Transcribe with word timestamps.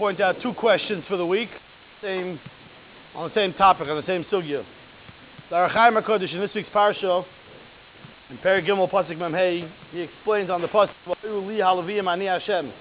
point 0.00 0.18
out 0.18 0.40
two 0.40 0.54
questions 0.54 1.04
for 1.06 1.18
the 1.18 1.26
week, 1.26 1.50
same 2.00 2.40
on 3.14 3.28
the 3.28 3.34
same 3.34 3.52
topic, 3.52 3.86
on 3.86 4.00
the 4.00 4.06
same 4.06 4.24
sugya. 4.32 4.64
The 5.50 5.56
Ohr 5.56 5.68
HaChaim 5.68 6.02
HaKadosh 6.02 6.32
in 6.32 6.40
this 6.40 6.54
week's 6.54 6.70
parsha, 6.70 7.22
in 8.30 8.38
Perek 8.38 8.66
Gimel 8.66 8.90
Memhei, 8.90 9.70
he 9.92 10.00
explains 10.00 10.48
on 10.48 10.62
the 10.62 10.68
pasuk, 10.68 10.88
"V'hayu 11.06 11.46
li 11.46 11.58
halaviyim 11.58 12.10
ani 12.10 12.24
Hashem." 12.24 12.72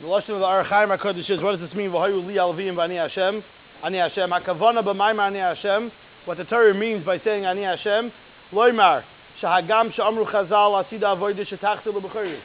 The 0.00 0.06
lashon 0.06 0.28
of 0.28 0.38
the 0.38 0.46
Ohr 0.46 0.64
HaChaim 0.64 0.96
HaKadosh 0.96 1.28
is, 1.28 1.40
what 1.42 1.58
does 1.58 1.68
this 1.68 1.76
mean? 1.76 1.90
"V'hayu 1.90 2.24
li 2.24 2.34
halaviyim 2.34 2.80
ani 2.80 2.94
Hashem." 2.94 3.42
Ani 3.82 3.98
Hashem. 3.98 4.30
Hakavana 4.30 4.84
b'mayim 4.84 5.18
ani 5.18 5.40
Hashem. 5.40 5.90
What 6.24 6.36
the 6.36 6.44
Torah 6.44 6.72
means 6.72 7.04
by 7.04 7.18
saying 7.18 7.46
ani 7.46 7.62
Hashem, 7.64 8.12
loymar 8.52 9.02
shahagam 9.42 9.92
she'amru 9.92 10.24
Chazal 10.30 10.84
asida 10.84 11.16
avodah 11.18 11.44
shetachtel 11.48 11.94
l'b'chorim. 11.96 12.38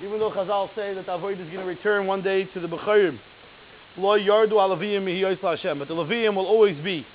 Even 0.00 0.20
though 0.20 0.30
Chazal 0.30 0.72
say 0.76 0.94
that 0.94 1.06
the 1.06 1.12
avodah 1.18 1.40
is 1.40 1.50
going 1.50 1.58
to 1.58 1.64
return 1.64 2.06
one 2.06 2.22
day 2.22 2.44
to 2.44 2.60
the 2.60 2.68
b'chorim, 2.68 3.18
lo 3.96 4.18
yardu 4.18 4.52
alaviyim 4.52 5.04
mihi 5.04 5.20
Hashem. 5.20 5.78
But 5.78 5.88
the 5.88 5.94
Leviyim 5.94 6.34
will 6.34 6.46
always 6.46 6.76
be 6.82 7.06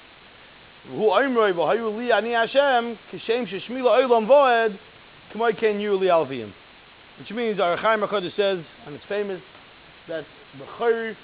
who 0.88 1.09
oimroi 1.09 1.53
v'hayu 1.53 1.98
li 1.98 2.12
ani 2.12 2.31
Hashem 2.31 2.98
kishem 3.12 3.48
sheshmi 3.48 3.81
la'olam 3.81 4.27
voed 4.27 4.80
k'moy 5.34 5.58
ken 5.59 5.80
yu 5.80 5.95
li 5.95 6.08
alviyim. 6.08 6.52
Which 7.20 7.31
means 7.31 7.59
Ohr 7.59 7.76
HaChaim 7.77 8.08
HaKadosh 8.08 8.36
says, 8.36 8.63
and 8.86 8.95
it's 8.95 9.05
famous, 9.05 9.41
that 10.08 10.23
B'chor, 10.59 11.16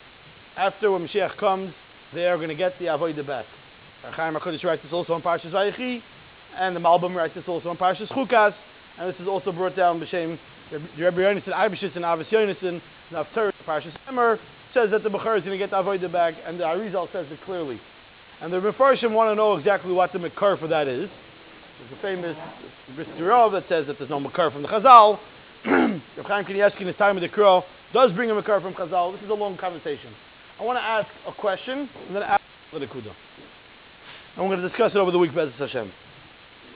after 0.57 0.91
when 0.91 1.07
Mashiach 1.07 1.37
comes, 1.37 1.71
they 2.15 2.25
are 2.25 2.37
going 2.37 2.49
to 2.49 2.55
get 2.55 2.79
the 2.79 2.85
Avodah 2.85 3.25
back. 3.25 3.45
Ohr 4.03 4.11
HaChaim 4.11 4.39
HaKadosh 4.39 4.63
writes 4.63 4.81
this 4.81 4.91
also 4.91 5.13
on 5.13 5.21
Parshas 5.21 5.51
Vayechi, 5.51 6.01
and 6.57 6.75
the 6.75 6.79
Malbim 6.79 7.15
writes 7.15 7.35
this 7.35 7.43
also 7.47 7.69
on 7.69 7.77
Parshas 7.77 8.07
Chukas, 8.07 8.55
and 8.97 9.07
this 9.07 9.19
is 9.21 9.27
also 9.27 9.51
brought 9.51 9.75
down 9.75 9.99
b'shem 9.99 10.39
the 10.71 10.79
Rebbe 10.97 11.17
Yonason, 11.17 11.53
Eibeshitz, 11.53 11.95
and 11.95 12.03
Ahavas 12.03 12.27
Yonason, 12.29 12.81
and 13.09 13.17
After 13.17 13.52
Parshas 13.65 13.93
Emor, 14.09 14.39
says 14.73 14.91
that 14.91 15.03
the 15.03 15.09
B'chor 15.09 15.37
is 15.37 15.43
going 15.43 15.51
to 15.51 15.57
get 15.57 15.69
the 15.69 15.77
Avodah 15.77 16.11
back, 16.11 16.35
and 16.45 16.59
the 16.59 16.63
Arizal 16.63 17.11
says 17.11 17.27
it 17.29 17.39
clearly. 17.45 17.79
And 18.41 18.51
the 18.51 18.59
Mefarshim 18.59 19.11
want 19.11 19.31
to 19.31 19.35
know 19.35 19.55
exactly 19.55 19.91
what 19.91 20.11
the 20.11 20.19
Makor 20.19 20.59
for 20.59 20.67
that 20.67 20.87
is. 20.87 21.09
There's 21.79 21.99
a 21.99 22.01
famous 22.01 22.37
Brisker 22.95 23.13
Rov 23.23 23.51
that 23.53 23.63
says 23.69 23.87
that 23.87 23.97
there's 23.97 24.09
no 24.09 24.19
Makor 24.19 24.51
from 24.51 24.63
the 24.63 24.67
Chazal. 24.67 25.19
Rav 25.65 26.25
Chaim 26.25 26.45
Kanievsky 26.45 26.81
in 26.81 26.87
his 26.87 26.95
time 26.97 27.15
of 27.15 27.21
the 27.21 27.29
Kro 27.29 27.63
does 27.93 28.11
bring 28.11 28.31
a 28.31 28.33
Makor 28.33 28.61
from 28.61 28.73
Chazal. 28.73 29.13
This 29.13 29.23
is 29.23 29.29
a 29.29 29.33
long 29.33 29.57
conversation. 29.57 30.11
I 30.59 30.63
want 30.63 30.77
to 30.77 30.83
ask 30.83 31.07
a 31.27 31.31
question 31.31 31.89
and 32.07 32.15
then 32.15 32.23
ask 32.23 32.43
the 32.71 32.79
Nekuda. 32.79 33.13
And 34.35 34.49
we're 34.49 34.55
going 34.55 34.61
to 34.61 34.67
discuss 34.67 34.91
it 34.93 34.97
over 34.97 35.11
the 35.11 35.19
week, 35.19 35.31
Bezos 35.31 35.53
Hashem. 35.53 35.91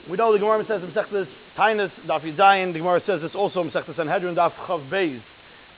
We 0.09 0.15
know 0.15 0.31
the 0.31 0.39
Gemara 0.39 0.63
says 0.67 0.83
in 0.83 0.91
Mesechtes 0.91 1.27
Taanis 1.57 1.91
Daf 2.05 2.21
Yitzayin. 2.21 2.71
The 2.71 2.79
Gemara 2.79 3.01
says 3.05 3.21
this 3.21 3.35
also 3.35 3.61
in 3.61 3.71
Sanhedrin 3.71 4.35
Daf 4.35 4.53
Chav 4.53 4.89
Beis 4.89 5.21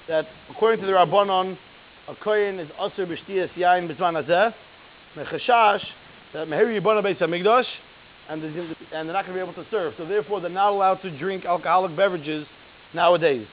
that 0.10 0.26
according 0.50 0.82
to 0.82 0.88
the 0.88 0.94
Rabbanon, 0.94 1.58
a 2.10 2.16
kohen 2.16 2.60
is 2.60 2.70
aser 2.82 3.06
b'shtiyas 3.06 3.52
yain 3.52 3.90
b'zman 3.90 4.22
hazeh 4.22 4.54
mechashash 5.16 5.86
that 6.34 6.48
meheri 6.48 6.82
yibana 6.82 7.02
beis 7.02 7.18
hamikdash 7.20 7.66
and 8.30 8.44
they're 8.44 9.04
not 9.06 9.26
going 9.26 9.26
to 9.26 9.34
be 9.34 9.40
able 9.40 9.54
to 9.54 9.66
serve. 9.72 9.94
So 9.98 10.06
therefore, 10.06 10.40
they're 10.40 10.52
not 10.52 10.72
allowed 10.72 11.02
to 11.02 11.18
drink 11.18 11.46
alcoholic 11.46 11.96
beverages 11.96 12.46
nowadays. 12.94 13.48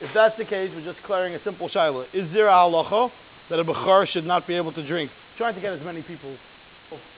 If 0.00 0.10
that's 0.12 0.36
the 0.36 0.44
case, 0.44 0.72
we're 0.74 0.84
just 0.84 1.04
clearing 1.04 1.34
a 1.34 1.44
simple 1.44 1.68
shaila. 1.68 2.06
Is 2.12 2.28
there 2.32 2.48
a 2.48 2.52
halacha 2.52 3.10
that 3.48 3.60
a 3.60 3.64
bechor 3.64 4.08
should 4.08 4.24
not 4.24 4.48
be 4.48 4.54
able 4.54 4.72
to 4.72 4.86
drink? 4.86 5.10
Trying 5.38 5.54
to 5.54 5.60
get 5.60 5.72
as 5.72 5.84
many 5.84 6.02
people 6.02 6.36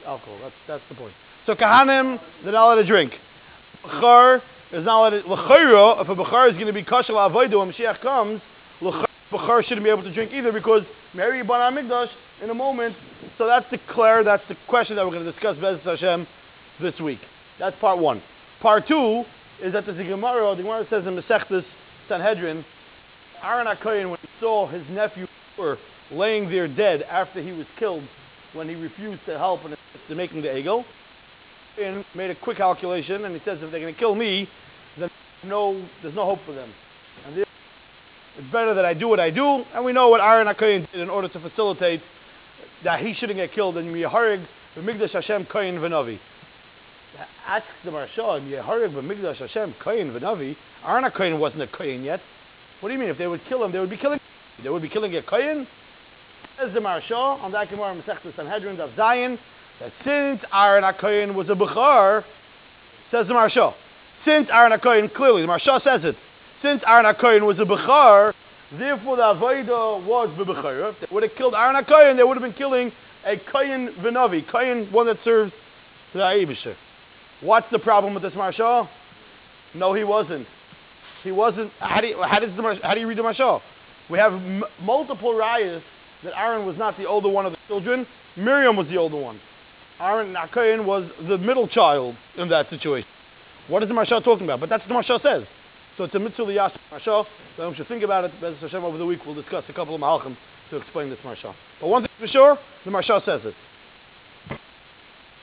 alcohol. 0.06 0.38
That's 0.42 0.54
that's 0.68 0.82
the 0.90 0.94
point. 0.94 1.14
So 1.46 1.54
kahanim, 1.54 2.20
they're 2.42 2.52
not 2.52 2.66
allowed 2.66 2.82
to 2.82 2.86
drink. 2.86 3.14
Bechor 3.84 4.42
is 4.72 4.84
not 4.84 4.98
allowed 4.98 5.10
to. 5.10 6.02
If 6.02 6.08
a 6.08 6.14
bechor 6.14 6.50
is 6.50 6.54
going 6.54 6.66
to 6.66 6.72
be 6.74 6.84
kashal 6.84 7.12
avodah 7.12 7.58
when 7.58 7.72
Mashiach 7.72 8.02
comes, 8.02 8.42
bechor 9.32 9.64
shouldn't 9.64 9.84
be 9.84 9.90
able 9.90 10.02
to 10.02 10.12
drink 10.12 10.32
either 10.32 10.52
because 10.52 10.82
Mary 11.14 11.42
Ban 11.42 11.72
Amigdash 11.72 12.08
in 12.42 12.50
a 12.50 12.54
moment. 12.54 12.94
So 13.38 13.46
that's 13.46 13.66
the 13.70 13.78
clear. 13.92 14.24
That's 14.24 14.42
the 14.48 14.56
question 14.68 14.96
that 14.96 15.04
we're 15.04 15.12
going 15.12 15.24
to 15.24 15.32
discuss 15.32 15.56
Bez 15.58 15.80
Hashem 15.84 16.26
this 16.80 16.98
week. 17.00 17.20
That's 17.58 17.76
part 17.80 17.98
one. 17.98 18.22
Part 18.60 18.86
two 18.88 19.24
is 19.62 19.72
that 19.72 19.86
the 19.86 19.92
Gemara. 19.92 20.54
The 20.56 20.62
Gemara 20.62 20.86
says 20.90 21.06
in 21.06 21.16
Masechtas 21.16 21.64
Sanhedrin, 22.08 22.64
Aaron 23.42 23.66
HaKoyin, 23.66 24.10
when 24.10 24.18
he 24.20 24.28
saw 24.40 24.66
his 24.66 24.82
nephew 24.90 25.26
laying 26.10 26.50
there 26.50 26.68
dead 26.68 27.02
after 27.02 27.42
he 27.42 27.52
was 27.52 27.66
killed, 27.78 28.02
when 28.52 28.68
he 28.68 28.74
refused 28.74 29.24
to 29.26 29.38
help 29.38 29.60
in 29.64 30.16
making 30.16 30.42
the 30.42 30.48
egel, 30.48 30.84
and 31.80 32.04
made 32.14 32.30
a 32.30 32.34
quick 32.34 32.56
calculation, 32.56 33.24
and 33.24 33.34
he 33.34 33.40
says, 33.44 33.58
if 33.62 33.70
they're 33.70 33.80
going 33.80 33.94
to 33.94 33.98
kill 33.98 34.14
me, 34.14 34.48
then 34.98 35.10
no, 35.44 35.84
there's 36.02 36.14
no 36.14 36.24
hope 36.24 36.40
for 36.46 36.52
them. 36.52 36.70
And 37.26 37.44
it's 38.36 38.52
better 38.52 38.74
that 38.74 38.84
I 38.84 38.94
do 38.94 39.08
what 39.08 39.20
I 39.20 39.30
do, 39.30 39.64
and 39.74 39.84
we 39.84 39.92
know 39.92 40.08
what 40.08 40.20
Aaron 40.20 40.48
HaKoyin 40.48 40.90
did 40.90 41.00
in 41.00 41.10
order 41.10 41.28
to 41.28 41.40
facilitate 41.40 42.02
that 42.82 43.00
he 43.00 43.14
shouldn't 43.14 43.38
get 43.38 43.52
killed, 43.52 43.76
and 43.76 43.88
Yeharig, 43.94 44.46
B'migdash 44.76 45.10
Hashem 45.10 45.46
Koyin 45.46 45.78
V'Navi. 45.78 46.18
Asks 47.46 47.66
the 47.84 47.90
Maharsha, 47.90 48.40
Yeharig 48.42 48.92
B'migdash 48.92 49.36
Hashem 49.36 49.74
Koyin 49.82 50.12
V'Navi, 50.12 50.56
Aaron 50.84 51.04
HaKoyin 51.04 51.38
wasn't 51.38 51.62
a 51.62 51.66
Koyin 51.68 52.04
yet. 52.04 52.20
What 52.80 52.88
do 52.88 52.92
you 52.92 52.98
mean? 52.98 53.08
If 53.08 53.18
they 53.18 53.28
would 53.28 53.40
kill 53.48 53.64
him, 53.64 53.70
they 53.72 53.78
would 53.78 53.90
be 53.90 53.96
killing 53.96 54.18
They 54.62 54.68
would 54.68 54.82
be 54.82 54.88
killing 54.88 55.14
a 55.16 55.22
Koyin? 55.22 55.66
Says 56.58 56.74
the 56.74 56.80
Maharsha, 56.80 57.40
on 57.40 57.52
that 57.52 57.70
Gemara 57.70 57.94
Masechta 57.94 58.34
Sanhedrin 58.36 58.80
of 58.80 58.90
Zion, 58.96 59.38
that 59.80 59.92
since 60.04 60.40
Aaron 60.52 60.82
HaKoyin 60.82 61.34
was 61.34 61.48
a 61.48 61.54
Bechor, 61.54 62.24
says 63.10 63.28
the 63.28 63.34
Maharsha, 63.34 63.74
since 64.24 64.48
Aaron 64.52 64.78
HaKoyin, 64.78 65.14
clearly, 65.14 65.42
the 65.42 65.48
Maharsha 65.48 65.82
says 65.82 66.04
it, 66.04 66.16
since 66.64 66.82
Aaron 66.86 67.14
HaKoyin 67.14 67.44
was 67.46 67.58
a 67.58 67.64
Bechor, 67.64 68.32
therefore 68.78 69.16
the 69.16 69.22
Avodah 69.22 70.06
was 70.06 70.30
B'Bechor. 70.30 70.92
If 70.94 71.00
they 71.00 71.14
would 71.14 71.22
have 71.22 71.32
killed 71.36 71.54
Aaron 71.54 71.84
HaKoyin, 71.84 72.16
they 72.16 72.22
would 72.22 72.38
have 72.38 72.42
been 72.42 72.54
killing 72.54 72.90
a 73.26 73.36
Koyin 73.36 73.94
V'Navi, 73.98 74.50
Koyin, 74.50 74.90
one 74.90 75.06
that 75.06 75.18
serves 75.24 75.52
the 76.14 76.20
Aibisher. 76.20 76.74
What's 77.42 77.66
the 77.70 77.78
problem 77.78 78.14
with 78.14 78.22
this 78.22 78.32
Maharsha? 78.32 78.88
No, 79.74 79.92
he 79.92 80.04
wasn't. 80.04 80.46
He 81.22 81.32
wasn't. 81.32 81.70
How 81.80 82.00
do 82.00 82.06
you, 82.06 82.22
how 82.22 82.40
does 82.40 82.56
the, 82.56 82.78
how 82.82 82.94
do 82.94 83.00
you 83.00 83.08
read 83.08 83.18
the 83.18 83.22
Maharsha? 83.22 83.60
We 84.10 84.18
have 84.18 84.32
m- 84.32 84.64
multiple 84.80 85.34
rayas 85.34 85.82
that 86.22 86.32
Aaron 86.34 86.64
was 86.64 86.78
not 86.78 86.96
the 86.96 87.04
older 87.04 87.28
one 87.28 87.44
of 87.44 87.52
the 87.52 87.58
children. 87.68 88.06
Miriam 88.36 88.76
was 88.76 88.86
the 88.88 88.96
older 88.96 89.16
one. 89.16 89.38
Aaron 90.00 90.34
HaKoyin 90.34 90.86
was 90.86 91.10
the 91.28 91.36
middle 91.36 91.68
child 91.68 92.16
in 92.38 92.48
that 92.48 92.70
situation. 92.70 93.08
What 93.68 93.82
is 93.82 93.88
the 93.90 93.94
Maharsha 93.94 94.24
talking 94.24 94.44
about? 94.44 94.60
But 94.60 94.70
that's 94.70 94.82
what 94.88 95.06
the 95.06 95.12
Maharsha 95.12 95.22
says. 95.22 95.46
So 95.96 96.04
it's 96.04 96.14
a 96.14 96.18
mitzvah 96.18 96.42
liyash 96.42 96.76
Maharsha. 96.90 97.24
So 97.56 97.70
we 97.70 97.76
should 97.76 97.88
think 97.88 98.02
about 98.02 98.24
it. 98.24 98.32
Bez 98.40 98.56
Hashem 98.58 98.82
over 98.82 98.98
the 98.98 99.06
week 99.06 99.20
we'll 99.24 99.34
discuss 99.34 99.64
a 99.68 99.72
couple 99.72 99.94
of 99.94 100.00
mehalchim 100.00 100.36
to 100.70 100.76
explain 100.76 101.08
this 101.10 101.18
Maharsha. 101.20 101.54
But 101.80 101.88
one 101.88 102.02
thing 102.02 102.10
for 102.18 102.26
sure, 102.26 102.58
the 102.84 102.90
Maharsha 102.90 103.24
says 103.24 103.42
it. 103.44 103.54